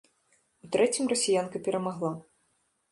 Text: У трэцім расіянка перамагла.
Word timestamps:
У 0.67 0.71
трэцім 0.75 1.03
расіянка 1.13 1.57
перамагла. 1.69 2.11